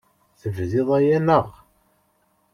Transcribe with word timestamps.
Tebdiḍ-d 0.41 0.89
aya, 0.97 1.17
naɣ? 1.19 1.47